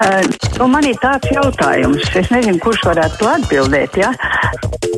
[0.00, 0.24] Uh,
[0.56, 3.98] nu, man ir tāds jautājums, es nezinu, kurš varētu to atbildēt.
[4.00, 4.14] Ja?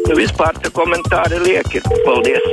[0.06, 1.82] Nu, vispār tie komentāri lieki.
[2.04, 2.46] Paldies!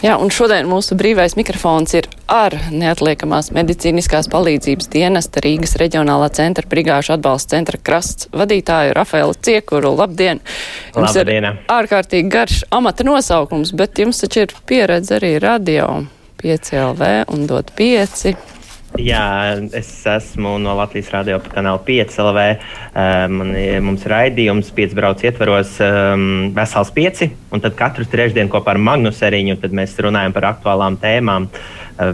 [0.00, 6.66] Jā, un šodien mūsu brīvais mikrofons ir ar neatliekamās medicīniskās palīdzības dienesta Rīgas reģionālā centra
[6.66, 9.92] brigāžu atbalsta centra krasts vadītāju Rafaelu Ciekuru.
[10.00, 10.40] Labdien!
[10.96, 11.46] Jums Labdien.
[11.46, 16.00] ir ārkārtīgi garš amata nosaukums, bet jums taču ir pieredze arī radio
[16.42, 18.32] 5LV un dot 5.
[18.98, 22.46] Jā, es esmu no Latvijas radio kanāla 5 LV.
[23.30, 23.52] Man,
[23.86, 26.24] mums ir raidījums, 5 brauc ietveros um,
[26.56, 27.28] vesels 5.
[27.54, 31.46] Un tad katru trešdienu kopā ar Magnusu Eriņu mēs runājam par aktuālām tēmām,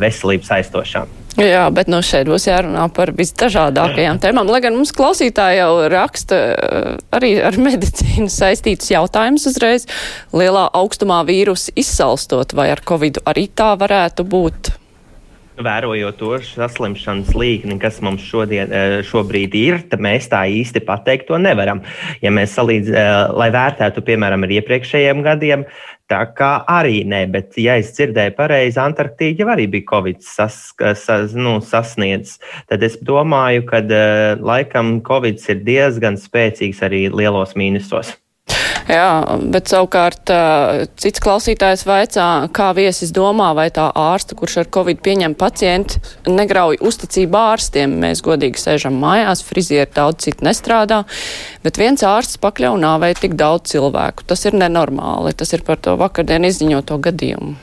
[0.05, 1.23] veselības aizstošām.
[1.37, 4.49] Jā, bet no šeit būs jārunā par visdažādākajām tēmām.
[4.49, 6.38] Lai gan mums klausītāji jau raksta
[7.16, 9.85] arī ar medicīnu saistītus jautājumus uzreiz.
[10.33, 14.76] Lielā augstumā vīrusu izsalstot, vai ar covidu arī tā varētu būt?
[15.56, 18.73] Vērojot to saslimšanas līkni, kas mums šodien,
[19.09, 21.80] šobrīd ir, tad mēs tā īsti pateikt to nevaram.
[22.21, 25.65] Ja mēs salīdzinām, lai vērtētu, piemēram, ar iepriekšējiem gadiem,
[26.13, 31.32] tā kā arī nē, bet, ja es dzirdēju pareizi, Antarktīda arī bija Covid sas, sas,
[31.32, 32.37] nu, sasniedzis,
[32.68, 33.80] tad es domāju, ka
[34.37, 38.13] laikam Covid ir diezgan spēcīgs arī lielos mīnusos.
[38.87, 40.30] Jā, bet savukārt
[41.02, 45.98] cits klausītājs vaicā, kā viesis domā, vai tā ārsta, kurš ar covid pieņem pacientu,
[46.30, 47.98] negrauj uzticību ārstiem.
[48.04, 51.02] Mēs godīgi sēžam mājās, frizieri daudz citu nestrādā,
[51.66, 54.26] bet viens ārsts pakļaunā vai tik daudz cilvēku.
[54.30, 55.34] Tas ir nenormāli.
[55.34, 57.57] Tas ir par to vakardien izziņoto gadījumu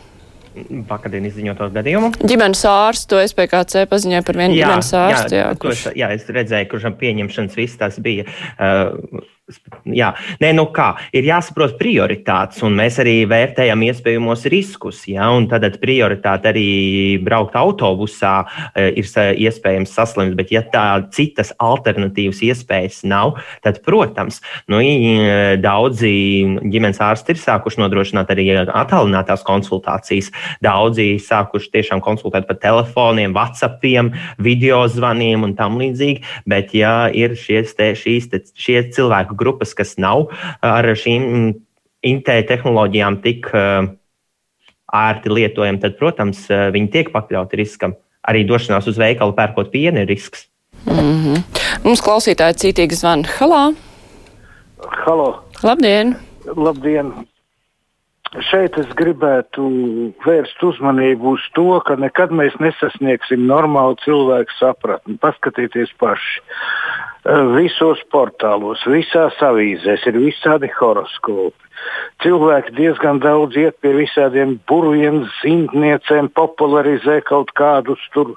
[0.89, 2.11] vakardien izziņoto gadījumu.
[2.29, 5.33] Ģimenes ārstu, to SPKC paziņoja par vienu jā, ģimenes ārstu.
[5.33, 5.85] Jā, jā, kurš...
[5.87, 8.27] to, jā, es redzēju, kurš pieņemšanas viss tas bija.
[8.53, 9.23] Uh,
[9.83, 15.01] Jā, Nē, nu kā, ir jāsaprot prioritātes, un mēs arī vērtējam iespējamos riskus.
[15.11, 15.25] Ja?
[15.51, 16.67] Tad prioritāte arī
[17.19, 18.31] braukt autobusā
[18.71, 19.09] eh, ir
[19.43, 23.35] iespējams saslimt, bet ja tā citas alternatīvas iespējas nav,
[23.65, 24.39] tad, protams,
[24.71, 24.79] nu,
[25.59, 26.13] daudzi
[26.63, 30.31] ģimenes ārsti ir sākuši nodrošināt arī attālinātās konsultācijas.
[30.63, 37.35] Daudzi sākuši tiešām konsultēt pa telefoniem, WhatsAppiem, video zvaniem un tam līdzīgi, bet ja ir
[37.39, 40.29] šies te, šīs te, šie cilvēki, grupas, kas nav
[40.61, 41.53] ar šīm
[42.03, 43.49] IT tehnoloģijām tik
[44.93, 47.95] ērti lietojami, tad, protams, viņi tiek pakļauti riskam.
[48.23, 50.47] Arī došanās uz veikalu pērkot pienu ir risks.
[50.85, 51.43] Mm -hmm.
[51.83, 53.27] Mums klausītāji cītīgi zvana.
[53.39, 53.73] Halā!
[55.05, 55.43] Halo!
[55.63, 56.15] Labdien!
[56.55, 57.13] Labdien!
[58.49, 59.61] Šeit es gribētu
[60.25, 65.17] vērst uzmanību uz to, ka nekad mēs nesasniegsim normālu cilvēku sapratni.
[65.21, 66.41] Paskatieties paši!
[67.23, 71.59] Visos portālos, visās avīzēs ir visādi horoskopi.
[72.23, 78.35] Cilvēki diezgan daudz iet pie visādiem burviem, zintniecēm, popularizē kaut kādus tur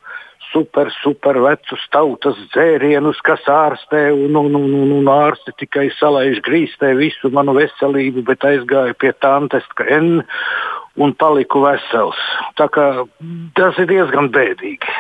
[0.53, 6.41] super, super vecus tautas dzērienus, kas ārstē, un, un, un, un, un ārsti tikai salaiž
[6.47, 10.23] grīstē visu manu veselību, bet aizgāju pie tantes N
[10.97, 12.21] un paliku vesels.
[12.57, 12.87] Tā kā
[13.59, 14.97] tas ir diezgan bēdīgi.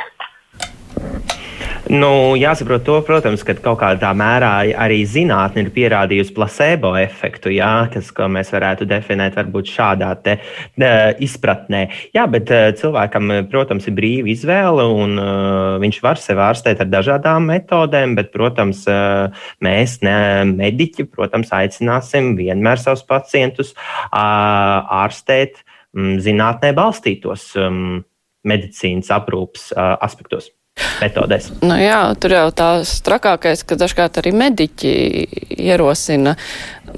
[1.86, 4.50] Nu, jāsaprot to, protams, ka kaut kādā mērā
[4.82, 10.34] arī zinātne ir pierādījusi placebo efektu, jā, kas, ko mēs varētu definēt varbūt šādā te,
[10.41, 11.84] uh, izpratnē.
[12.16, 16.91] Jā, bet uh, cilvēkam, protams, ir brīva izvēle, un uh, viņš var sevi ārstēt ar
[16.91, 20.19] dažādām metodēm, bet, protams, uh, mēs, ne,
[20.56, 24.19] mediķi, protams, aicināsim vienmēr savus pacientus uh,
[25.04, 25.62] ārstēt
[25.94, 28.00] um, zinātnē balstītos um,
[28.42, 30.50] medicīnas aprūpas uh, aspektos
[31.00, 31.50] metodēs.
[31.64, 34.92] Nu jā, tur jau tās trakākais, ka dažkārt arī mediķi
[35.66, 36.37] ierosina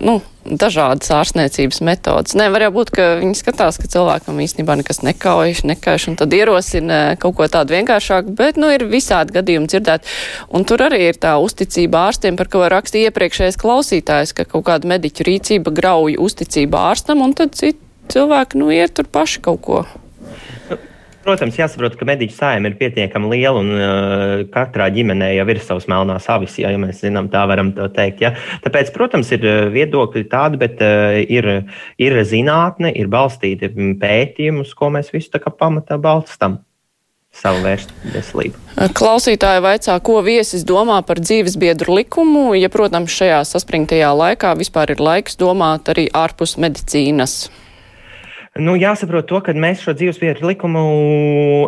[0.04, 0.18] nu,
[0.48, 2.36] dažādas ārstniecības metodas.
[2.38, 7.00] Nevar jau būt, ka viņi skatās, ka cilvēkam īstenībā nekas nekaujas, nekaujas, un tad ierosina
[7.20, 10.08] kaut ko tādu vienkāršāku, bet, nu, ir visādi gadījumi dzirdēt.
[10.54, 14.88] Un tur arī ir tā uzticība ārstiem, par ko rakstīja iepriekšējais klausītājs, ka kaut kāda
[14.94, 17.80] mediķu rīcība grauj uzticību ārstam, un tad citi
[18.14, 19.82] cilvēki, nu, iet tur paši kaut ko
[21.26, 25.88] Protams, jāsaprot, ka mediķu saima ir pietiekami liela un uh, katrā ģimenē jau ir savs
[25.90, 28.22] melnās avis, ja, ja mēs zinām, tā varam to teikt.
[28.24, 28.32] Ja.
[28.64, 31.50] Tāpēc, protams, ir uh, viedokļi tādi, bet uh, ir,
[31.98, 36.60] ir zinātne, ir balstīti pētījumi, uz ko mēs visu tā kā pamatā balstam
[37.34, 38.56] savu veselību.
[38.96, 44.94] Klausītāji vaicā, ko viesis domā par dzīves biedru likumu, ja, protams, šajā saspringtajā laikā vispār
[44.94, 47.48] ir laiks domāt arī ārpus medicīnas.
[48.56, 50.80] Nu, jāsaprot to, ka mēs šo dzīvesvietu likumu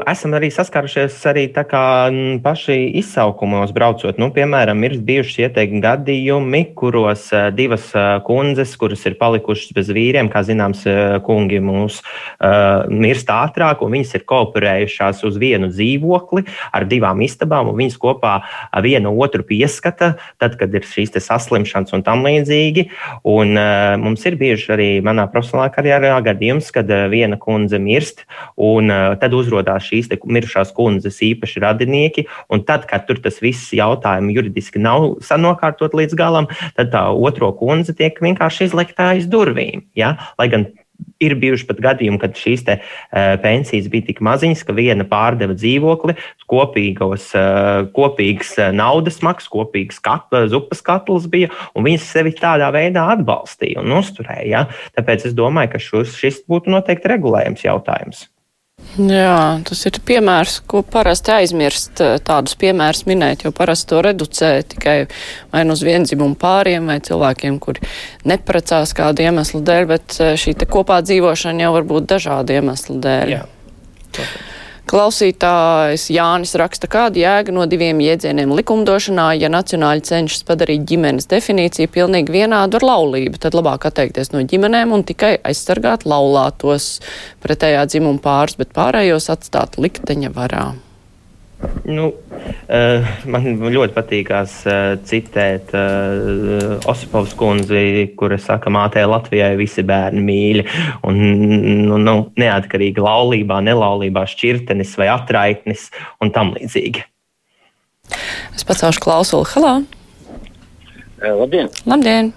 [0.08, 4.16] esam arī saskārušies arī paši izsaukumos braucot.
[4.18, 7.90] Nu, piemēram, ir bijuši ieteikti gadījumi, kuros divas
[8.24, 10.86] kundzes, kuras ir palikušas bez vīriem, kā zināms,
[11.26, 17.70] kungi mūs uh, mirst ātrāk, un viņas ir kooperējušās uz vienu dzīvokli ar divām istabām,
[17.70, 18.38] un viņas kopā
[18.80, 22.88] vienu otru pieskata, tad, kad ir šīs saslimšanas un tam līdzīgi.
[23.28, 28.24] Un, uh, mums ir bijuši arī manā profesionālā karjerā gadījums, kad eh, viena kundze mirst,
[28.60, 28.90] un
[29.20, 32.26] tad uzrādās šīs mirušās kundzes īpaši radinieki.
[32.66, 37.94] Tad, kad tur tas viss jautājums juridiski nav sanokārtot līdz galam, tad tā otro kundze
[37.96, 39.86] tiek vienkārši izliktā aiz durvīm.
[39.98, 40.16] Ja?
[40.38, 40.68] Lai gan
[41.20, 45.56] ir bijuši pat gadījumi, kad šīs te, uh, pensijas bija tik maziņas, ka viena pārdeva
[45.58, 46.16] dzīvokli,
[46.50, 52.72] kopīgos, uh, kopīgs uh, naudas maks, kopīgs katla, zupas katls bija, un viņas sevi tādā
[52.74, 54.48] veidā atbalstīja un uzturēja.
[54.50, 54.66] Ja?
[54.98, 58.28] Tāpēc es domāju, ka šus, šis būtu noteikti regulējums jautājums.
[58.98, 64.96] Jā, tas ir piemērs, ko parasti aizmirst tādus piemērus minēt, jo parasti to reducē tikai
[65.52, 67.86] vai nu uz vienzimumu pāriem vai cilvēkiem, kuri
[68.26, 73.36] neprecās kādu iemeslu dēļ, bet šī te kopā dzīvošana jau var būt dažādu iemeslu dēļ.
[73.38, 73.44] Jā.
[74.10, 74.49] Tāpēc.
[74.90, 81.92] Klausītājs Jānis raksta, kāda jēga no diviem jēdzieniem likumdošanā, ja nacionāļi cenšas padarīt ģimenes definīciju
[81.94, 86.96] pilnīgi vienādu ar laulību, tad labāk atteikties no ģimenēm un tikai aizsargāt laulātos
[87.44, 90.66] pretējā dzimuma pāris, bet pārējos atstāt likteņa varā.
[91.86, 92.10] Nu,
[93.30, 100.66] man ļoti patīkās uh, citēt uh, Osipovs kundzi, kura saka, mātē Latvijai visi bērni mīļi.
[101.08, 101.22] Un,
[101.86, 105.88] nu, nu, neatkarīgi laulībā, nelaulībā, šķirtenis vai atraitnis
[106.22, 107.06] un tam līdzīgi.
[108.56, 109.48] Es pacelšu klausuli.
[109.54, 109.74] Halā!
[111.20, 111.68] Labdien!
[111.86, 112.32] Labdien!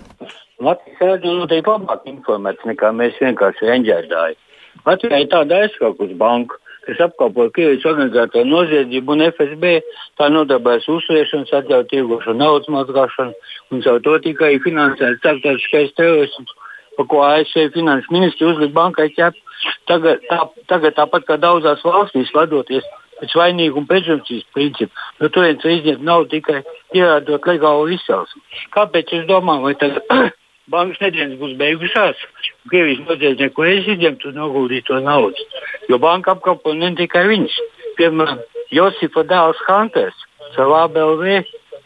[0.63, 4.37] Latvijas rādio noteikti labāk informēts nekā mēs vienkārši enģērdāji.
[4.87, 9.73] Latvijā ir tāda aizskaukus banka kas apkalpo Krievijas organizēto noziedzību, un FSB
[10.19, 13.33] tā nodarbojas uzturēšanas, atļautu ieguvušanu, naudas mazgāšanu
[13.71, 16.51] un caur to tikai finansēt starptautiskais terorisms,
[16.97, 19.39] par ko ASV finanses ministri uzlika bankai ķep.
[19.87, 22.85] Tagad, tā, tagad tāpat kā daudzās valstīs, vadoties
[23.21, 26.63] pēc vainīguma prezumpcijas principa, no turienes izņemt naudu tikai
[26.97, 28.41] ierādot legālu izcelsmi.
[28.75, 30.33] Kāpēc es domāju, vai tagad
[30.71, 32.21] bankas nedēļas būs beigušās.
[32.71, 35.47] Krievijas noziedznieku izņemt un noguldīt to naudu.
[35.89, 37.57] Jo banka apkalpo ne tikai viņus.
[37.97, 38.39] Piemēram,
[38.73, 40.23] Josifa dēls Hunters
[40.55, 41.43] savā BLV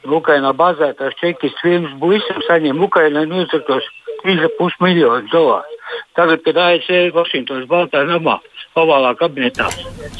[0.07, 3.87] Ukrainā bazētās čekijas firmas buļsam saņem Ukrainai nozagtos
[4.23, 5.75] 3,5 miljonus dolāru.
[6.15, 8.37] Tagad, kad ASV Vašingtonas Baltā namā
[8.77, 9.67] ovālā kabinetā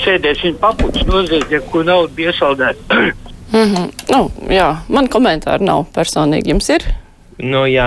[0.02, 3.02] sēdēs viņa papucis noziedznieku, kur naudu bija iesaldēta.
[3.54, 3.92] mm -hmm.
[4.14, 4.22] nu,
[4.54, 6.50] jā, man komentāru nav personīgi.
[6.54, 6.88] Jums ir?
[7.38, 7.86] Nu, jā,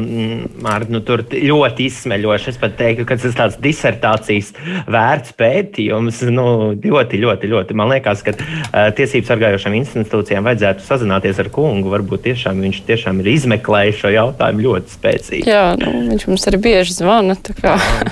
[0.00, 2.48] Mārta, mm, nu, tur ļoti izsmeļoši.
[2.50, 4.50] Es pat teiktu, ka tas ir tāds disertācijas
[4.90, 6.24] vērts pētījums.
[6.34, 7.78] Nu, ļoti, ļoti, ļoti.
[7.78, 11.94] Man liekas, ka uh, tiesību sargājošām institūcijām vajadzētu sazināties ar kungu.
[11.94, 15.46] Varbūt tiešām viņš tiešām ir izmeklējis šo jautājumu ļoti spēcīgi.
[15.50, 17.38] Jā, nu, viņš mums arī bieži zvana.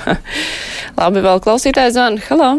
[1.01, 2.23] Labi, vēl klausītājs zvana.
[2.31, 2.59] Halo!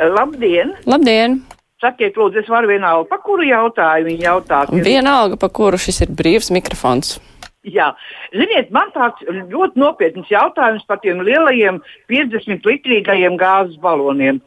[0.00, 0.78] Labdien!
[0.88, 1.42] Labdien!
[1.82, 4.70] Sakiet, lūdzu, es varu vienalga, pa kuru jautājumu viņi jautās.
[4.86, 7.16] Vienalga, pa kuru šis ir brīvs mikrofons.
[7.66, 7.92] Jā,
[8.34, 11.80] ziniet, man tāds ļoti nopietns jautājums par tiem lielajiem
[12.10, 14.40] 50 litrīgajiem gāzes baloniem.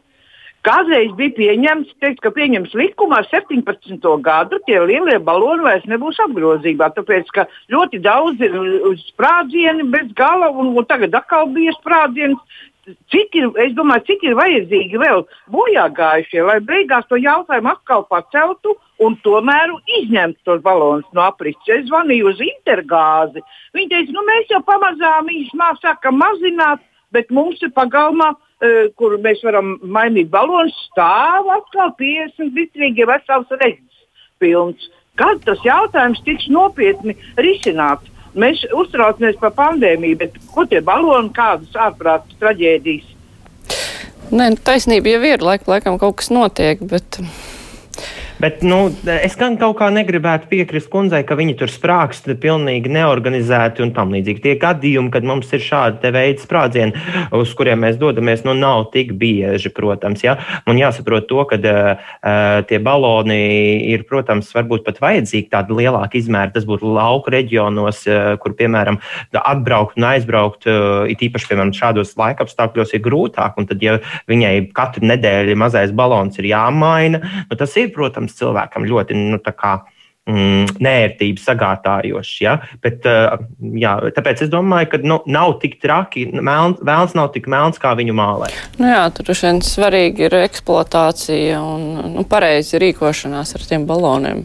[0.66, 4.00] Kādreiz bija pieņemts, teikt, ka pieņems likumu ar 17.
[4.24, 8.56] gadu, tie lielie baloni vairs nebūs apgrozībā, tāpēc ka ļoti daudz ir
[9.04, 12.40] sprādzieni bez gala, un, un tagad atkal bija sprādziens
[13.10, 18.04] cik ir, es domāju, cik ir vajadzīgi vēl bojā gājušie, lai beigās to jautājumu atkal
[18.10, 21.70] paceltu un tomēr izņemtu tos balonus no aprits.
[21.72, 23.42] Es zvanīju uz intergāzi.
[23.76, 29.18] Viņi teica, nu mēs jau pamazām viņus sākam mazināt, bet mums ir pagalmā, uh, kur
[29.22, 34.04] mēs varam mainīt balonus, stāv atkal 50 litrīgi vesels reģis
[34.38, 34.90] pilns.
[35.16, 38.15] Kad tas jautājums tiks nopietni risināts?
[38.36, 43.12] Mēs uztraucamies par pandēmiju, bet ko tie baloni, kādas ārprātas traģēdijas?
[44.26, 47.20] Nē, nu, taisnība jau ir, laik, laikam kaut kas notiek, bet
[48.36, 53.80] Bet nu, es gan kaut kā negribētu piekrist kundzei, ka viņi tur sprākst pilnīgi neorganizēti
[53.80, 54.42] un tam līdzīgi.
[54.44, 56.92] Tie gadījumi, kad mums ir šādi veidi sprādzieni,
[57.32, 60.20] uz kuriem mēs dodamies, nu nav tik bieži, protams.
[60.26, 60.34] Ja?
[60.68, 62.02] Un jāsaprot to, ka uh,
[62.68, 63.38] tie baloni
[63.94, 66.52] ir, protams, varbūt pat vajadzīgi tādi lielāki izmēri.
[66.58, 69.00] Tas būtu lauku reģionos, uh, kur, piemēram,
[69.32, 73.56] atbraukt un aizbraukt, uh, it īpaši, piemēram, šādos laikapstākļos ir grūtāk.
[73.56, 73.96] Un tad, ja
[74.28, 79.38] viņai katru nedēļu mazais balons ir jāmaina, nu, tas ir, protams, protams, cilvēkam ļoti nu,
[80.30, 82.32] mm, nērtību sagātājošs.
[82.44, 82.56] Ja?
[82.84, 83.38] Bet, uh,
[83.78, 87.94] jā, tāpēc es domāju, ka nu, nav tik traki, melns, vēlns nav tik melns, kā
[87.98, 88.50] viņu mālē.
[88.80, 94.44] Nu jā, tur šodien svarīgi ir eksploatācija un nu, pareizi rīkošanās ar tiem baloniem.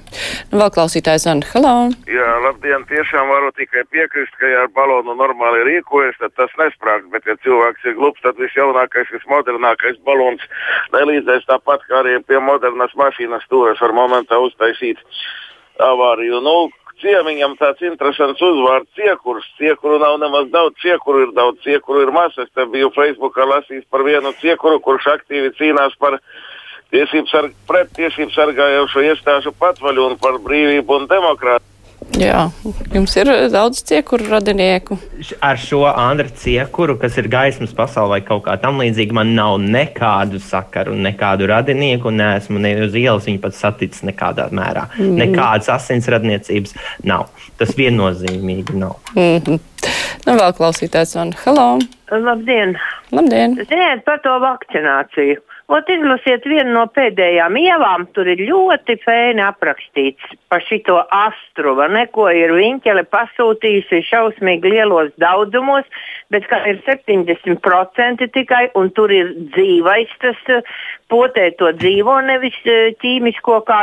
[0.52, 1.76] Nu, vēl klausītājs Zana, hello!
[2.10, 7.06] Jā, labdien, tiešām varu tikai piekrist, ka ja ar balonu normāli rīkojas, tad tas nesprāg,
[7.14, 10.44] bet ja cilvēks ir glups, tad visjaunākais, vismodernākais balons
[10.96, 15.02] nelīdzēs tāpat kā arī pie modernas mašīnas stūres var momentā uztaisīt
[15.80, 16.42] avāriju.
[16.44, 16.70] Nu,
[17.02, 19.46] ciemiņam tāds interesants uzvārds- ciekurs.
[19.58, 22.38] Ciekuru nav nemaz daudz, ciekuru ir daudz, ciekuru ir maz.
[22.38, 26.20] Es te biju Facebookā lasījis par vienu ciekuru, kurš aktīvi cīnās par
[26.92, 31.71] tiesību sarg, pret tiesību sargājošo iestāžu patvaļu un par brīvību un demokrātiju.
[32.20, 32.50] Jā,
[32.92, 34.98] jums ir daudz ciekuru radinieku.
[35.44, 40.42] Ar šo Andru ciekuru, kas ir gaismas pasaulē, kaut kā tam līdzīga, man nav nekādu
[40.44, 44.88] sakaru, nekādu radinieku, un neesmu ne uz ielas viņu pat saticis nekādā mērā.
[44.98, 45.16] Mm.
[45.24, 46.76] Nekādas asins radniecības
[47.08, 47.30] nav.
[47.62, 48.98] Tas viennozīmīgi nav.
[49.16, 49.60] Mm -hmm.
[50.28, 51.34] Nu, vēl klausītājs man.
[51.46, 51.80] Hello!
[52.12, 52.76] Labdien!
[53.12, 53.56] Labdien!
[53.70, 55.40] Ziniet par to vakcināciju.
[55.72, 62.02] Ot, izlasiet vienu no pēdējām ievām, tur ir ļoti fēni aprakstīts par šito astru, ne,
[62.12, 65.88] ko ir viņķele pasūtījusi šausmīgi lielos daudzumos,
[66.34, 70.44] bet kā ir 70% tikai, un tur ir dzīvais tas
[71.12, 72.56] potē to dzīvo, nevis
[73.02, 73.80] ķīmisko, kā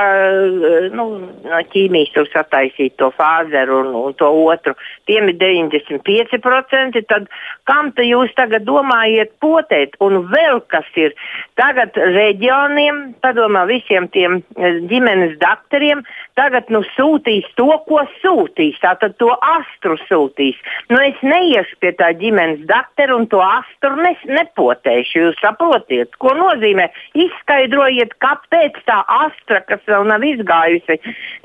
[0.97, 1.07] nu,
[1.45, 4.75] no ķīmijas tur sataisīt to fāzeru un, un to otru.
[5.09, 7.29] Tiem ir 95%, tad
[7.69, 9.97] kam te jūs tagad domājat potēt?
[10.05, 11.15] Un vēl kas ir,
[11.61, 16.05] tagad reģioniem, padomā visiem tiem ģimenes daktariem,
[16.39, 18.79] tagad nu sūtīs to, ko sūtīs.
[18.83, 20.59] Tātad to astru sūtīs.
[20.93, 25.25] Nu, es neiešu pie tā ģimenes doktora un to astru ne, nepotēšu.
[25.27, 26.89] Jūs saprotiet, ko nozīmē?
[27.25, 30.99] Izskaidrojiet, kāpēc tā astra, kas vēl nav izgājusi,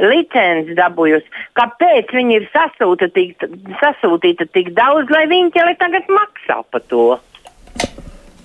[0.04, 3.46] licenci dabūjusi, kāpēc viņi ir sasūta tik,
[3.82, 7.08] sasūtīta tik daudz, lai viņi tagad maksā par to.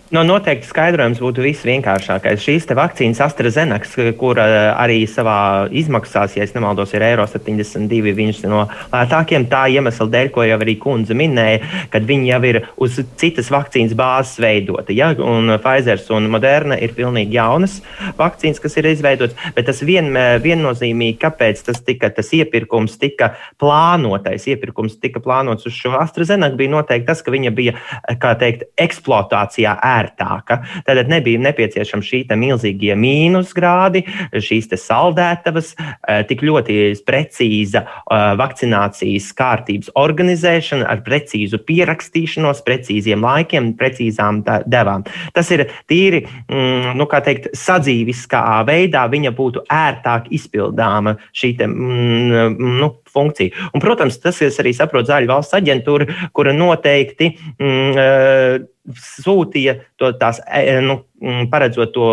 [0.09, 2.41] No noteikti skaidrojums būtu viss vienkāršākais.
[2.41, 9.45] Šīs vakcīnas AstraZeneca, kur arī savā izmaksās, ja nemaldos, ir eiro 72, viņš no lētākiem.
[9.53, 11.59] Tā iemesla dēļ, ko jau arī kundze minēja,
[11.93, 14.95] kad viņi jau ir uz citas vakcīnas bāzes veidota.
[14.97, 15.11] Ja?
[15.13, 17.77] Un Pfizer un Moderna ir pilnīgi jaunas
[18.17, 20.09] vakcīnas, kas ir izveidotas, bet tas vien,
[20.41, 26.79] viennozīmīgi, kāpēc tas, tika, tas iepirkums tika plānotais, iepirkums tika plānots uz šo AstraZeneca, bija
[26.79, 27.77] noteikti tas, ka viņa bija,
[28.17, 30.61] kā teikt, eksploatācijā ērtāka.
[30.87, 39.93] Tad nebija nepieciešama šī milzīgie mīnusgrādi, šīs saldētavas, eh, tik ļoti precīza eh, vakcinācijas kārtības
[39.99, 45.07] organizēšana ar precīzu pierakstīšanos, precīziem laikiem, precīzām devām.
[45.35, 51.67] Tas ir tīri, mm, nu, kā teikt, sadzīviskā veidā viņa būtu ērtāk izpildāma šī te,
[51.67, 53.71] mm, nu, funkcija.
[53.73, 58.59] Un, protams, tas ir arī saprot zāļu valsts aģentūra, kura noteikti mm, eh,
[58.97, 62.09] sūtīja to tās, eh, nu, mm, paredzot to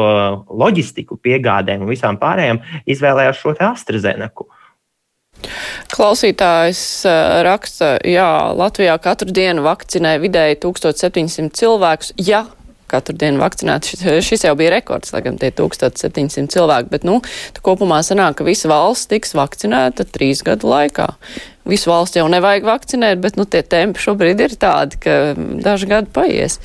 [0.50, 4.50] loģistiku, piegādēm un visām pārējām, izvēlējās šo AstraZeneku.
[5.91, 12.13] Klausītājs uh, raksta, jā, Latvijā katru dienu vakcinē vidēji 1700 cilvēkus.
[12.17, 12.46] Ja
[12.91, 13.98] katru dienu vakcinēti.
[14.25, 17.20] Šis jau bija rekords, lai gan tie 1700 cilvēki, bet, nu,
[17.65, 21.10] kopumā sanāk, ka visa valsts tiks vakcinēta trīs gadu laikā.
[21.65, 26.12] Visu valsts jau nevajag vakcinēt, bet, nu, tie tempi šobrīd ir tādi, ka daži gadi
[26.13, 26.60] paies.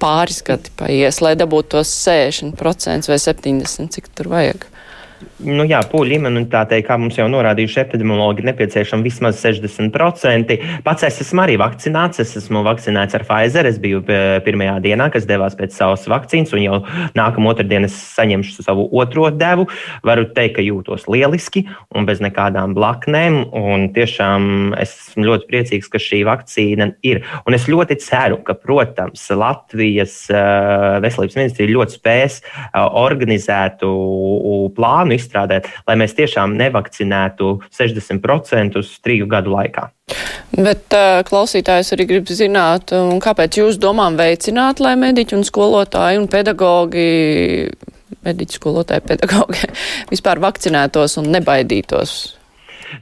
[0.00, 4.66] Pāris gadi paies, lai dabūtu tos 60% vai 70%, cik tur vajag.
[5.40, 10.56] Nu, jā, pūļu imunitātei, kā mums jau norādījuši epidemiologi, nepieciešama vismaz 60%.
[10.84, 12.20] Pats es esmu arī vakcinēts.
[12.20, 13.64] Es esmu vakcinēts ar Pfizer.
[13.70, 14.02] Es biju
[14.44, 16.80] pirmajā dienā, kas devās pēc savas vakcīnas, un jau
[17.16, 19.64] nākamā otrdiena es saņemšu savu otro devu.
[20.04, 21.64] Varu teikt, ka jūtos lieliski
[21.96, 23.40] un bez nekādām blaknēm.
[23.96, 27.22] Tiešām es esmu ļoti priecīgs, ka šī vakcīna ir.
[27.48, 30.20] Un es ļoti ceru, ka, protams, Latvijas
[31.00, 32.40] veselības ministrija ļoti spēs
[32.76, 33.96] organizētu
[34.76, 39.86] plānu izstrādāt izstrādāt, lai mēs tiešām nevakcinētu 60% triju gadu laikā.
[40.50, 42.90] Bet uh, klausītājs arī grib zināt,
[43.22, 47.70] kāpēc jūs domām veicināt, lai mediķi un skolotāji un pedagogi,
[48.26, 49.70] mediķi, skolotāji, pedagogi
[50.10, 52.39] vispār vakcinētos un nebaidītos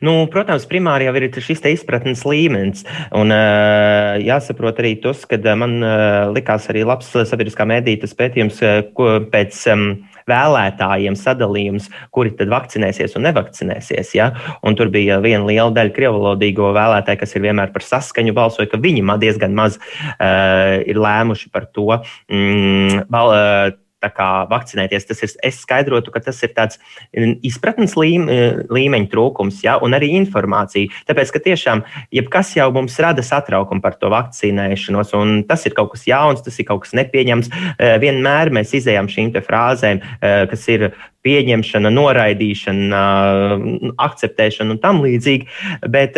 [0.04, 2.84] Nu, protams, primāri jau ir šis izpratnes līmenis.
[3.16, 8.62] Un uh, jāsaprot arī tas, ka man uh, likās arī labs sabiedriskā mēdītas pētījums,
[9.32, 9.64] pēc.
[9.72, 9.90] Um,
[10.28, 14.14] vēlētājiem sadalījums, kuri tad vakcinēsies un nevakcinēsies.
[14.18, 14.30] Ja?
[14.66, 18.80] Un tur bija viena liela daļa krievalodīgo vēlētāju, kas ir vienmēr par saskaņu balsoja, ka
[18.82, 22.00] viņi diezgan maz uh, ir lēmuši par to.
[22.28, 25.06] Mm, bal, uh, vakcinēties.
[25.08, 26.78] Tas ir, es skaidrotu, ka tas ir tāds
[27.42, 30.92] izpratnes līme, līmeņa trūkums, ja, un arī informācija.
[31.08, 35.92] Tāpēc, ka tiešām jebkas jau mums rada satraukumu par to vakcinēšanos, un tas ir kaut
[35.96, 37.52] kas jauns, tas ir kaut kas nepieņems.
[38.02, 40.90] Vienmēr mēs izējām šīm frāzēm, kas ir
[41.26, 43.00] pieņemšana, noraidīšana,
[44.00, 45.48] akceptēšana un tam līdzīgi.
[45.90, 46.16] Bet,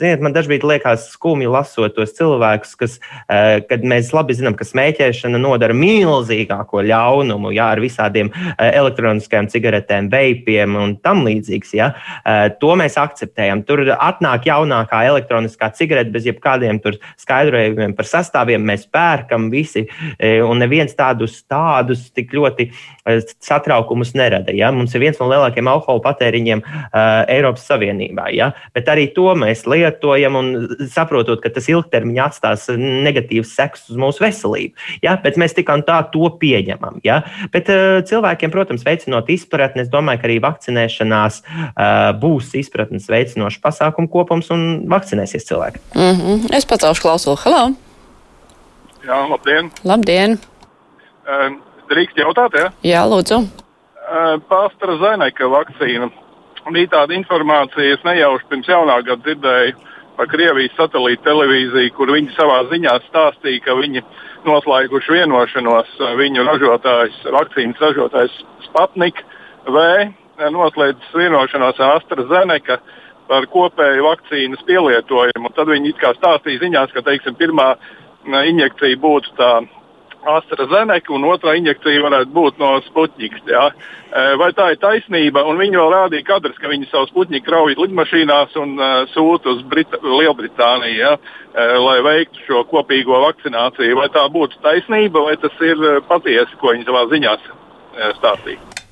[0.00, 2.98] ziniet, man dažkārt liekas skumji lasot tos cilvēkus, kas,
[3.28, 10.76] kad mēs labi zinām, ka smēķēšana nodara milzīgāko ļaunumu, jā, ar visādiem elektroniskajām cigaretēm, veipiem
[10.80, 11.74] un tam līdzīgs.
[11.78, 11.92] Jā.
[12.60, 13.62] To mēs akceptējam.
[13.68, 16.82] Tur atnāk jaunākā elektroniskā cigarete bez jebkādiem
[17.20, 18.66] skaidrojumiem par sastāviem.
[18.66, 19.86] Mēs pērkam visi,
[20.18, 22.70] un neviens tādus, tādus tik ļoti
[23.38, 24.52] satraukumus nerada.
[24.54, 24.70] Ja?
[24.74, 27.00] Mums ir viens no lielākajiem alkohola patēriņiem uh,
[27.30, 28.28] Eiropas Savienībā.
[28.34, 28.52] Ja?
[28.76, 30.50] Bet arī to mēs lietojam un
[30.92, 34.88] saprotot, ka tas ilgtermiņā atstās negatīvas sekas uz mūsu veselību.
[35.04, 35.18] Ja?
[35.22, 37.00] Bet mēs tikai tā to pieņemam.
[37.06, 37.20] Ja?
[37.54, 43.60] Bet uh, cilvēkiem, protams, veicinot izpratni, es domāju, ka arī vakcinēšanās uh, būs izpratnes veicinošs
[43.64, 45.84] pasākumu kopums un vakcinēsies cilvēki.
[45.94, 46.56] Mm -hmm.
[46.56, 47.36] Es pacelšu klausuli.
[47.44, 47.72] Halo!
[49.06, 49.70] Jā, labdien!
[49.84, 50.38] Labdien!
[51.28, 52.68] Um, Drīkst jautāt, ja?
[52.84, 53.40] Jā, lūdzu.
[54.48, 56.08] Pastra Zeneka vakcīna.
[56.68, 59.76] Bija tāda informācija, es nejauši pirms jaunā gada dzirdēju
[60.18, 64.02] par Krievijas satelīta televīziju, kur viņi savā ziņā stāstīja, ka viņi
[64.48, 69.22] noslēguši vienošanos, viņu ražotājs, vakcīnas ražotājs Sputnik
[69.68, 69.84] V
[70.54, 72.78] noslēdzis vienošanos ar AstraZeneca
[73.28, 75.52] par kopēju vakcīnas pielietojumu.
[75.54, 77.74] Tad viņi it kā stāstīja ziņās, ka teiksim, pirmā
[78.24, 79.52] injekcija būtu tā
[80.26, 83.44] AstraZeneca un otrā injekcija varētu būt no Sputnikas.
[83.46, 83.68] Ja?
[84.40, 85.44] Vai tā ir taisnība?
[85.46, 89.62] Un viņi vēl rādīja kadrus, ka viņi savu Sputniku krauj lidmašīnās un uh, sūta uz
[89.68, 91.14] Brit Lielbritāniju, ja?
[91.18, 94.00] uh, lai veiktu šo kopīgo vakcināciju.
[94.00, 98.87] Vai tā būtu taisnība vai tas ir patiesi, ko viņi savā ziņās uh, stāstīja?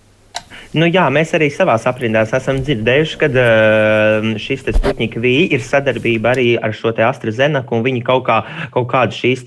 [0.76, 6.34] Nu, jā, mēs arī savā aprindās esam dzirdējuši, ka uh, šis Sputnika V ir sadarbība
[6.34, 8.42] arī ar šo AstraZeneca, un viņi kaut, kā,
[8.74, 9.46] kaut kādu šīs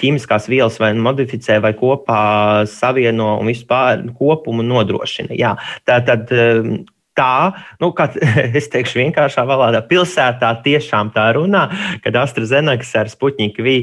[0.00, 2.22] ķīmiskās vielas vai modificē vai kopā
[2.68, 5.36] savieno un vispār kopumu nodrošina.
[5.38, 5.56] Jā,
[5.88, 6.32] tā tad.
[6.34, 6.80] Uh,
[7.20, 8.08] tā, nu, kā
[8.58, 11.66] es teikšu, vienkāršā valodā, pilsētā tiešām tā runā,
[12.04, 13.82] kad AstraZeneca ar Sputniku V e,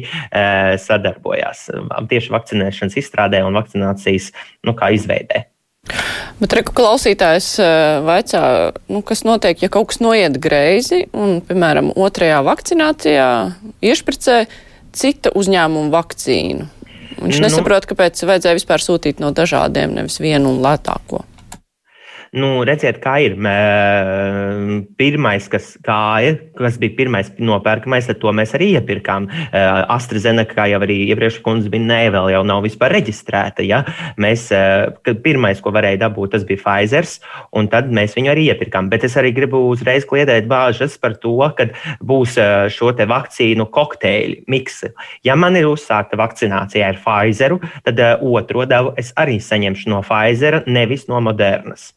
[0.82, 1.68] sadarbojās
[2.10, 4.32] tieši vakcinēšanas izstrādē un vakcinācijas
[4.66, 5.46] nu, izveidē.
[6.42, 8.42] Bet reku klausītājs eh, vaicā,
[8.92, 13.30] nu, kas notiek, ja kaut kas noiet greizi un, piemēram, otrajā vakcinācijā
[13.86, 14.42] iešpricē
[14.98, 16.68] cita uzņēmuma vakcīnu.
[17.18, 21.24] Viņš nu, nesaprot, kāpēc vajadzēja vispār sūtīt no dažādiem, nevis vienu un lētāko
[22.38, 23.36] nu, redziet, kā ir.
[24.98, 29.28] Pirmais, kas gāja, kas bija pirmais nopērkamais, to mēs arī iepirkām.
[29.98, 33.66] AstraZeneca, kā jau arī iepriekš kundze minēja, vēl jau nav vispār reģistrēta.
[33.68, 33.84] Ja?
[34.22, 34.48] Mēs,
[35.26, 37.10] pirmais, ko varēja dabūt, tas bija Pfizer,
[37.58, 38.92] un tad mēs viņu arī iepirkām.
[38.94, 41.70] Bet es arī gribu uzreiz kliedēt bāžas par to, ka
[42.06, 42.38] būs
[42.74, 44.94] šo te vakcīnu kokteļu miksi.
[45.28, 50.64] Ja man ir uzsākta vakcinācija ar Pfizeru, tad otro devu es arī saņemšu no Pfizera,
[50.68, 51.97] nevis no Modernas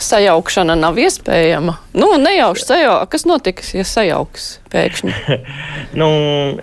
[0.00, 1.76] sajaukšana nav iespējama.
[1.94, 3.10] Nu, nejauši sajaukt.
[3.12, 5.12] Kas notiks, ja sajauks pēkšņi?
[6.00, 6.08] nu,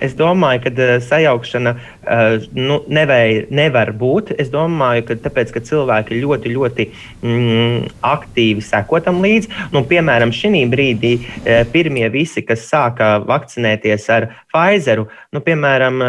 [0.04, 4.34] es domāju, ka uh, sajaukšana uh, nu, nevar, nevar būt.
[4.42, 6.88] Es domāju, ka tāpēc, ka cilvēki ļoti, ļoti
[7.24, 9.54] mm, aktīvi sekotam līdzi.
[9.72, 16.02] Nu, piemēram, šī brīdī uh, pirmie visi, kas sāka vakcinēties ar Pfizeru, nu, piemēram,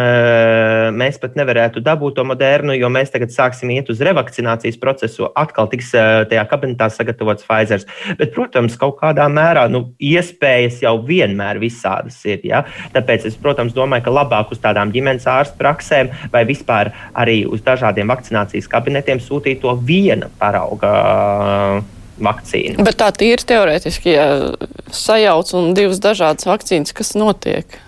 [0.99, 5.29] mēs pat nevarētu dabūt to modernu, jo mēs tagad sāksim iet uz revakcinācijas procesu.
[5.39, 7.85] Atkal tiks tajā kabinetā sagatavots sagatavots Pfizer.
[8.19, 12.41] Bet, protams, kaut kādā mērā nu, iespējas jau vienmēr visādas ir.
[12.45, 12.65] Ja?
[12.95, 17.63] Tāpēc es, protams, domāju, ka labāk uz tādām ģimenes ārstu praksēm vai vispār arī uz
[17.63, 21.83] dažādiem vakcinācijas kabinetiem sūtīt to viena parauga.
[22.23, 22.85] Vakcīnu.
[22.85, 24.27] Bet tā ir teorētiski, ja
[24.95, 27.81] sajauc un divas dažādas vakcīnas, kas notiek.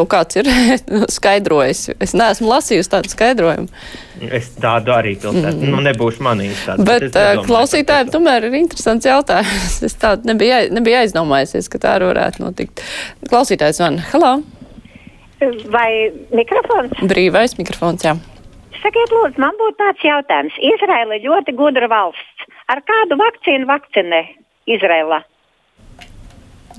[0.00, 0.48] To kāds ir
[1.16, 1.90] skaidrojis.
[2.00, 3.68] Es neesmu lasījusi tādu skaidrojumu.
[4.32, 5.60] Es tādu arī pilsētu.
[5.60, 5.74] Mm.
[5.74, 6.86] Nu, nebūšu manījis tādu.
[6.88, 9.76] Bet, bet uh, klausītājiem tomēr ir interesants jautājums.
[9.90, 12.80] Es tādu nebiju, nebiju aizdomājusies, ka tā varētu notikt.
[13.28, 14.38] Klausītājs man, hello!
[15.72, 15.90] Vai
[16.36, 16.96] mikrofons?
[17.10, 18.14] Brīvais mikrofons, jā.
[18.80, 20.56] Sakiet, lūdzu, man būtu tāds jautājums.
[20.70, 22.48] Izraela ir ļoti gudra valsts.
[22.72, 24.22] Ar kādu vakcīnu vakcinē
[24.70, 25.20] Izraēlā?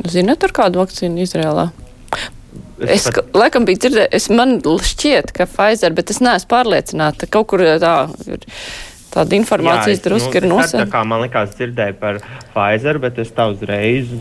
[0.09, 1.69] Zinat, ar kādu vakcīnu Izrēlā?
[2.87, 3.33] Es, pat...
[3.37, 7.29] laikam, biju dzirdējis, man šķiet, ka Pfizer, bet es neesmu pārliecināta.
[7.31, 7.95] Kaut kur tā
[8.27, 8.47] ir.
[9.11, 10.85] Tāda informācija drusku nu, ir nosaucta.
[10.85, 12.21] Tā kā man likās dzirdēju par
[12.53, 14.13] Pfizer, bet es tā uzreiz.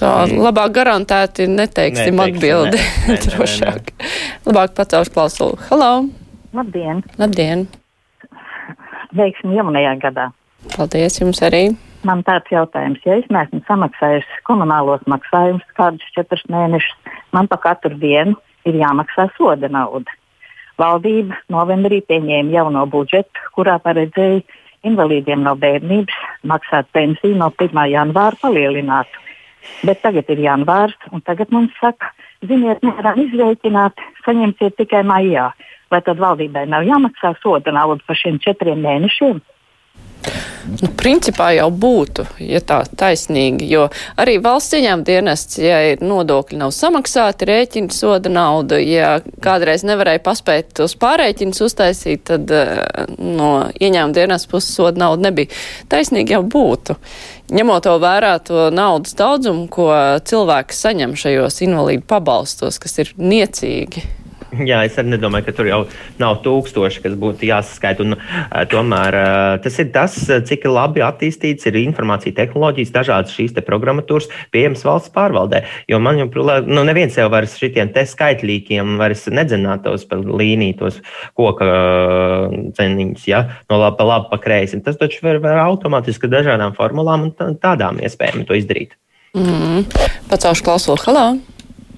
[0.00, 0.42] Tā mm.
[0.44, 2.84] labāk garantēti neteiksim Neteikšu, atbildi.
[3.08, 3.92] Ne, ne, Drošāk.
[3.96, 4.38] Ne, ne, ne.
[4.50, 5.60] Labāk pacelšu klausulu.
[5.72, 5.92] Halo!
[6.52, 7.04] Labdien!
[7.20, 7.68] Labdien!
[9.16, 10.30] veiksmi jaunajā gadā.
[10.74, 11.70] Paldies jums arī!
[12.06, 16.94] Man tāds jautājums, ja es neesmu samaksājis komunālos maksājumus kādus četrus mēnešus,
[17.36, 20.08] man pa katru dienu ir jāmaksā soda nauda.
[20.80, 24.40] Valdība novembrī pieņēma jauno budžetu, kurā paredzēja
[24.88, 26.16] invalīdiem no bērnības
[26.48, 27.82] maksāt pensiju no 1.
[27.92, 29.20] janvāra palielinātu.
[29.84, 35.50] Bet tagad ir janvārs, un tagad mums saka, ziniet, nevaram izrēķināt, saņemsiet tikai maijā.
[35.92, 39.42] Vai tad valdībai nav jāmaksā soda nauda par šiem četriem mēnešiem?
[40.70, 43.86] Nu, principā jau būtu, ja tā taisnīgi, jo
[44.20, 50.22] arī valsts ieņēmuma dienests, ja ir nodokļi nav samaksāti, rēķina soda nauda, ja kādreiz nevarēja
[50.24, 52.84] paspēt tos pārēķinus uztaisīt, tad uh,
[53.18, 55.50] no ieņēmuma dienesta puses soda nauda nebija.
[55.90, 56.98] Taisnīgi jau būtu.
[57.50, 59.90] Ņemot to vērā to naudas daudzumu, ko
[60.28, 64.06] cilvēki saņem šajos invalīdu pabalstos, kas ir niecīgi.
[64.70, 65.80] Jā, es arī nedomāju, ka tur jau
[66.20, 68.04] nav tūkstoši, kas būtu jāsaskaita.
[68.06, 70.16] Un, uh, tomēr uh, tas ir tas,
[70.48, 75.62] cik labi attīstīts ir informācija tehnoloģijas, dažādas šīs programmatūras pieejamas valsts pārvaldē.
[75.90, 81.00] Jo man joprojām, nu, neviens jau vairs šitiem te skaitlīkiem vairs nedzinātos pa līniju, tos
[81.38, 84.80] koka uh, ceniņus, ja, no laba pa labi, pa kreisi.
[84.84, 88.96] Tas taču var, var automātiski dažādām formulām un tādām iespējām to izdarīt.
[89.36, 89.86] Mm.
[90.30, 90.98] Pacaušu klausulu.
[91.06, 91.28] Halo!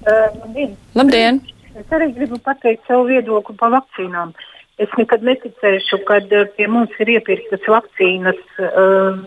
[0.03, 0.77] Uh, labdien!
[0.93, 1.41] labdien.
[1.73, 4.33] Es arī gribu pateikt savu viedokli par vakcīnām.
[4.81, 9.17] Es nekad neticēšu, ka uh, pie mums ir iepirktas vakcīnas uh,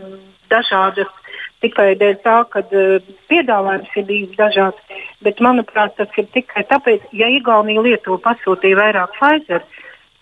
[0.53, 1.11] dažādas
[1.65, 5.01] tikai dēļ tā, ka uh, piedāvājums ir bijis dažāds.
[5.27, 9.67] Bet, manuprāt, tas ir tikai tāpēc, ja Igaunija Lietuva pasūtīja vairāk Pfizer,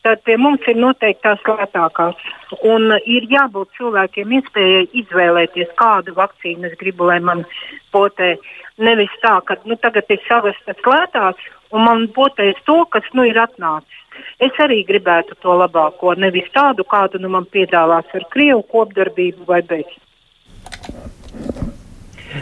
[0.04, 2.20] tad pie mums ir noteikti tās lētākās.
[2.68, 7.44] Un ir jābūt cilvēkiem iespējai izvēlēties, kādu vakcīnu es gribu, lai man
[7.92, 8.34] potē.
[8.80, 11.40] Nevis tā, ka nu, tagad ir savas lētās,
[11.72, 14.00] un man potēs to, kas nu ir atnācis.
[14.42, 19.62] Es arī gribētu to labāko, nevis tādu, kādu nu man piedāvās ar krievu kopdarbību vai
[19.66, 19.90] bez.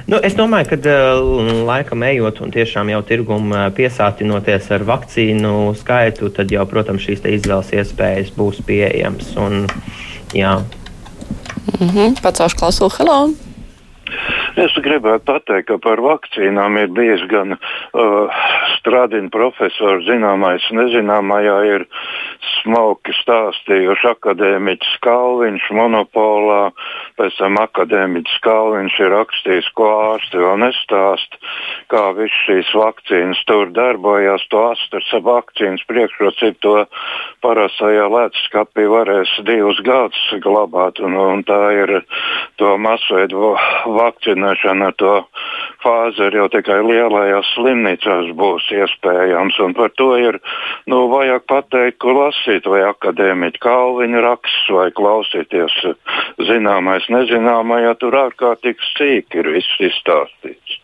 [0.09, 5.53] Nu, es domāju, ka uh, laikam ejot un tiešām jau tirgumu uh, piesātinoties ar vakcīnu
[5.81, 9.35] skaitu, tad jau, protams, šīs izvēles iespējas būs pieejamas.
[9.37, 9.67] Un,
[10.33, 10.59] jā.
[11.79, 12.21] mm -hmm.
[12.23, 13.52] Pacaušu klausulu, hello!
[14.53, 18.41] Es gribētu pateikt, ka par vakcīnām ir bijis gan uh,
[18.77, 21.85] strādājuma profesors, zināmais, nezināmajā ir
[22.59, 26.61] smalki stāstījuši akadēmiķis Kalniņš monopolā,
[27.17, 31.39] pēc tam akadēmiķis Kalniņš ir rakstījis, ko ārsti vēl nestāst,
[31.93, 36.75] kā viss šīs vakcīnas tur darbojās, to astras vakcīnas priekšrocību to
[37.45, 41.97] parastajā lētskapī varēs divus gadus glabāt, un, un tā ir
[42.61, 43.57] to masveidu
[44.43, 45.15] vakcinēšana ar to
[45.83, 49.59] fāzi jau tikai lielajās slimnīcās būs iespējams.
[49.77, 50.41] Par to ir
[50.87, 55.79] nu, vajag pateikt, ko lasīt, vai akadēmiķa Kalviņa raksts, vai klausīties
[56.49, 60.79] zināmais, nezināmajā, tur ārkārtīgi sīki ir viss izstāstīts.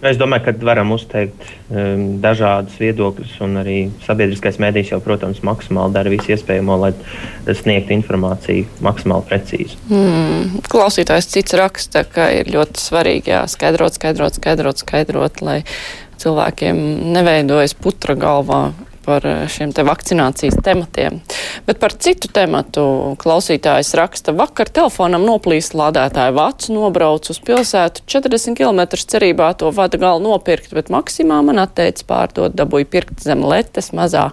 [0.00, 5.92] Es domāju, ka varam uzteikt um, dažādus viedokļus, un arī sabiedriskais mēdījis jau, protams, maksimāli
[5.92, 6.92] dara visu iespējamo, lai
[7.44, 9.76] sniegtu informāciju maksimāli precīzi.
[9.92, 15.58] Mm, klausītājs cits raksta, ka ir ļoti svarīgi jā, skaidrot, skaidrot, skaidrot, skaidrot, lai
[16.20, 16.80] cilvēkiem
[17.12, 18.70] neveidojas putra galvā
[19.10, 21.20] par eh, šiem te vakcinācijas tematiem.
[21.66, 22.84] Bet par citu tematu
[23.20, 29.98] klausītājs raksta, vakar telefonam noplīst lādētāju vats, nobrauc uz pilsētu 40 km cerībā to vada
[30.00, 34.30] galu nopirkt, bet maksimā man atteica pārdot, dabūja pirkt zem letes mazā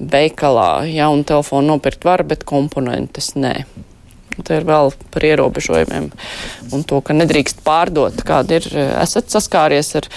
[0.00, 0.86] veikalā.
[0.90, 3.54] Jaunu telefonu nopirkt var, bet komponentes nē.
[4.46, 6.10] Te ir vēl par ierobežojumiem
[6.72, 8.22] un to, ka nedrīkst pārdot.
[8.26, 8.68] Kāda ir,
[9.02, 10.08] esat saskāries ar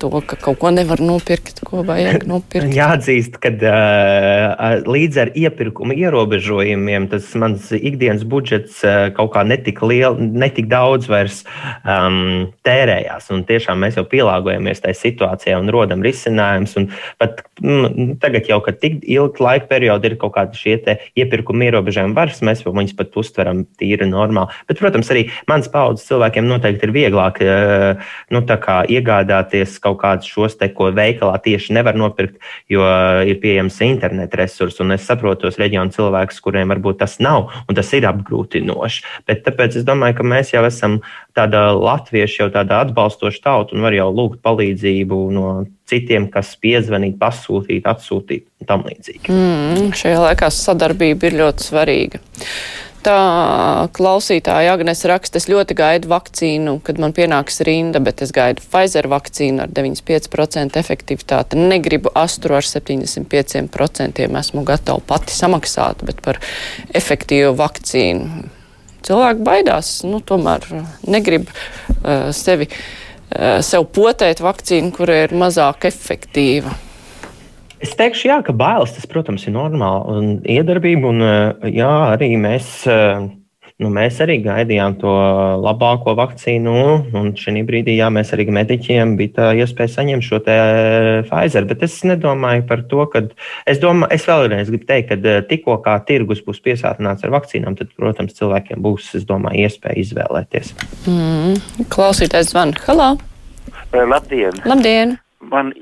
[0.00, 2.72] to, ka kaut ko nevar nopirkt, ko vajag nopirkt.
[2.74, 9.82] Jāatzīst, ka uh, līdz ar iepirkuma ierobežojumiem tas mans ikdienas budžets uh, kaut kā netik,
[9.86, 11.42] liel, netik daudz vairs
[11.84, 13.30] um, tērējās.
[13.34, 16.76] Un tiešām mēs jau pielāgojamies tai situācijai un rodam risinājumus.
[17.20, 20.78] Pat mm, tagad jau, kad tik ilgi laika periodi ir kaut kādi šie
[21.18, 24.54] iepirkuma ierobežojumi varas, mēs viņus pat uztveram tīri normāli.
[24.70, 28.42] Bet, protams, arī mans paudzes cilvēkiem noteikti ir vieglāk uh, nu,
[28.90, 32.38] iegādāties kaut kādus šos te, ko veikalā tieši nevar nopirkt,
[32.70, 32.84] jo
[33.26, 34.80] ir pieejams interneta resurss.
[34.80, 39.04] Un es saprotu tos reģionu cilvēkus, kuriem varbūt tas nav, un tas ir apgrūtinoši.
[39.28, 41.00] Bet tāpēc es domāju, ka mēs jau esam
[41.36, 45.46] tāda latvieša, jau tāda atbalstoša tauta un var jau lūgt palīdzību no
[45.90, 49.32] citiem, kas piezvanīt, pasūtīt, atsūtīt un tam līdzīgi.
[49.32, 52.22] Mm, šajā laikā sadarbība ir ļoti svarīga.
[53.00, 58.60] Tā klausītāja Agnes raksta, es ļoti gaidu vakcīnu, kad man pienāks rinda, bet es gaidu
[58.60, 61.56] Pfizer vakcīnu ar 95% efektivitāti.
[61.56, 64.20] Negribu astru ar 75%.
[64.40, 66.42] Esmu gatava pati samaksāt, bet par
[66.92, 68.44] efektīvu vakcīnu.
[69.08, 70.68] Cilvēki baidās, nu, tomēr
[71.08, 76.76] negrib uh, sevi, uh, sev potēt vakcīnu, kura ir mazāk efektīva.
[77.80, 81.08] Es teikšu, jā, ka bailes tas, protams, ir normāli un iedarbība.
[81.08, 83.22] Un, eh, jā, arī mēs, eh,
[83.80, 85.08] nu, mēs arī gaidījām to
[85.64, 86.74] labāko vakcīnu.
[87.16, 91.64] Un šī brīdī, jā, mēs arī mediķiem bija tā iespēja saņemt šo eh, Pfizer.
[91.64, 93.24] Bet es nedomāju par to, ka
[93.64, 97.96] es, domā, es vēlreiz gribu teikt, ka tikko kā tirgus būs piesātināts ar vakcīnām, tad,
[97.96, 100.74] protams, cilvēkiem būs, es domāju, iespēja izvēlēties.
[101.08, 102.76] Mm, klausītājs zvan.
[102.84, 103.14] Halā!
[103.96, 104.52] Labdien!
[104.68, 105.16] Labdien!
[105.48, 105.72] Man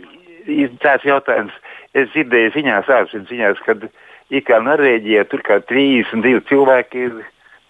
[0.47, 1.51] ir tāds jautājums
[1.97, 3.89] es dzirdēju ziņās, ārpus ziņās, kad
[4.29, 7.21] it kā Norvēģijā tur kā 32 cilvēki ir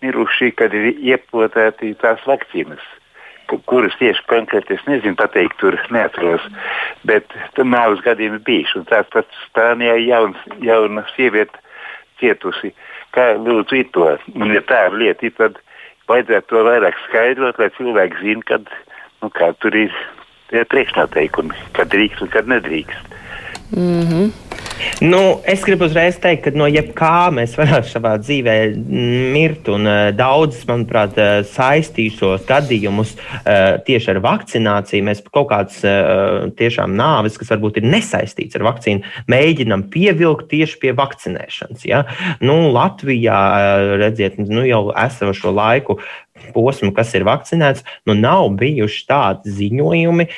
[0.03, 2.83] miruši, kad ir iepotēti tās vakcīnas.
[3.49, 6.45] Kuras tieši konkrēti es nezinu, pateikt, tur neatceros.
[7.09, 8.83] Bet tur nāves gadījumi bijuši.
[8.83, 11.57] Un tāds pats Spānijā jauns, jauna sieviete
[12.21, 12.75] cietusi.
[13.17, 14.11] Kā lūdzu to?
[14.37, 15.57] Un ja tā ir lieta, tad
[16.13, 18.69] vajadzētu to vairāk skaidrot, lai cilvēki zinātu, kad
[19.23, 19.97] nu, kā, tur ir
[20.53, 23.17] priekšnoteikumi, kad drīkst un kad nedrīkst.
[23.77, 24.31] Mm -hmm.
[25.01, 28.55] Nu, es gribu uzreiz teikt, ka no jebkā mēs varam savā dzīvē
[29.35, 29.69] mirt.
[29.75, 35.07] Un, uh, daudz, manuprāt, uh, saistīšos gadījumus uh, tieši ar vakcināciju.
[35.09, 40.81] Mēs kaut kādas uh, tiešām nāves, kas varbūt ir nesaistīts ar vakcīnu, mēģinam pievilkt tieši
[40.83, 41.87] pie vakcinēšanas.
[41.89, 42.05] Ja?
[42.41, 45.99] Nu, Latvijā, uh, redziet, nu, jau esošo laiku
[46.55, 50.29] posmu, kas ir vakcinēts, nu nav bijuši tādi ziņojumi,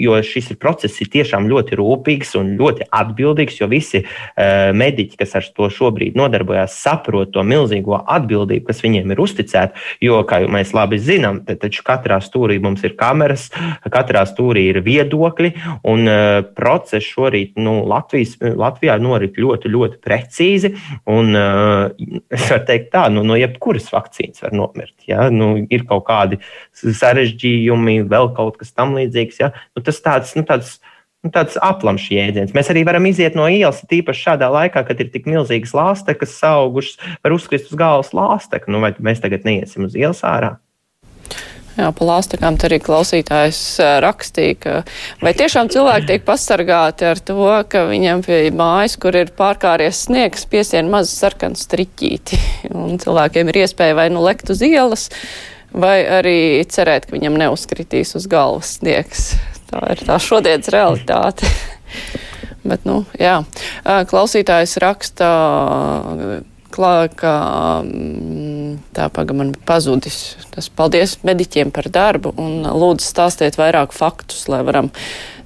[0.00, 4.02] jo šis process ir tiešām ļoti rūpīgs un ļoti atbildīgs, jo visi
[4.36, 9.86] mediķi, kas ar to šobrīd nodarbojas, saprot to milzīgo atbildību, kas viņiem ir uzticēta.
[10.04, 13.48] Jo, kā mēs labi zinām, taču katrā stūrī mums ir kameras,
[13.92, 15.52] katrā stūrī ir viedokļi,
[15.90, 16.10] un
[16.56, 20.74] process šorīt nu, Latvijas, Latvijā norit ļoti, ļoti precīzi.
[21.10, 24.96] Un, es varu teikt tā, nu, no jebkuras vakcīnas var nomirt.
[25.10, 25.26] Ja?
[25.34, 26.40] Nu, ir kaut kādi
[26.78, 29.42] sarežģījumi, vēl kaut kas tamlīdzīgs.
[29.42, 29.52] Ja?
[29.76, 30.78] Nu, tas tāds, nu, tāds,
[31.24, 32.56] nu, tāds aplamšs jēdziens.
[32.56, 36.98] Mēs arī varam iziet no ielas, tīpaši šādā laikā, kad ir tik milzīgas lāstekas augušas,
[37.24, 38.72] var uzkrist uz galvas lāsteku.
[38.72, 40.56] Nu, vai mēs tagad neiesim uz ielas ārā?
[41.80, 43.58] Jā, pa lāstakām te arī klausītājs
[44.04, 44.72] rakstīja, ka
[45.24, 50.44] vai tiešām cilvēki tiek pasargāti ar to, ka viņam pie mājas, kur ir pārkāries sniegs,
[50.50, 52.40] piesien mazu sarkanu striķīti,
[52.82, 55.08] un cilvēkiem ir iespēja vai nu lekt uz ielas,
[55.72, 56.36] vai arī
[56.68, 59.30] cerēt, ka viņam neuzkritīs uz galvas sniegs.
[59.70, 61.48] Tā ir tā šodienas realitāte.
[62.68, 63.38] Bet, nu, jā,
[64.10, 65.32] klausītājs raksta
[66.80, 67.32] klāt, ka
[67.84, 70.36] mm, tā paga man pazudis.
[70.54, 74.90] Tas paldies mediķiem par darbu un lūdzu stāstiet vairāk faktus, lai varam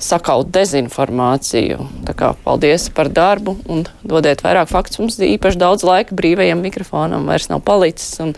[0.02, 1.88] sakaut dezinformāciju.
[2.06, 5.00] Tā kā paldies par darbu un dodiet vairāk faktus.
[5.02, 8.34] Mums īpaši daudz laika brīvajam mikrofonam vairs nav palicis un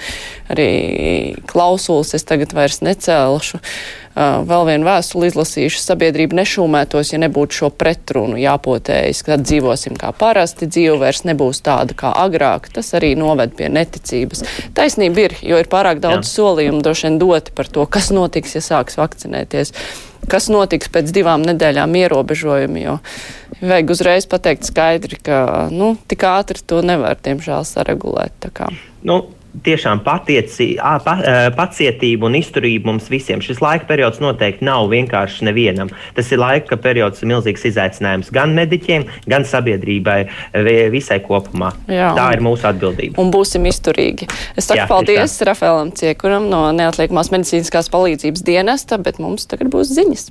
[0.52, 0.70] arī
[1.50, 3.62] klausulis es tagad vairs necēlšu.
[4.16, 10.68] Vēl vienu vēstuli izlasījuši, sabiedrība nešūmētos, ja nebūtu šo pretrunu jāpotējas, kad dzīvosim kā parasti,
[10.72, 12.70] dzīve vairs nebūs tāda kā agrāk.
[12.72, 14.40] Tas arī noved pie neticības.
[14.76, 16.32] Taisnība ir, jo ir pārāk daudz Jā.
[16.38, 19.74] solījumu droši vien doti par to, kas notiks, ja sāks vakcinēties
[20.30, 22.96] kas notiks pēc divām nedēļām ierobežojumi, jo
[23.60, 28.48] vajag uzreiz pateikt skaidri, ka nu, tik ātri to nevar, diemžēl, saregulēt.
[29.06, 29.20] Nu,
[29.64, 31.14] tiešām patieci, pa,
[31.56, 33.42] pacietība un izturība mums visiem.
[33.44, 35.90] Šis laika periods noteikti nav vienkārši nevienam.
[36.16, 40.18] Tas ir laika periods, milzīgs izaicinājums gan mediķiem, gan sabiedrībai
[40.92, 41.72] visai kopumā.
[41.90, 43.20] Jā, Tā ir mūsu atbildība.
[43.22, 44.28] Un būsim izturīgi.
[44.56, 49.92] Es saku Jā, paldies Rafaelam Ciekuram no Neatliekamās medicīniskās palīdzības dienesta, bet mums tagad būs
[49.96, 50.30] ziņas.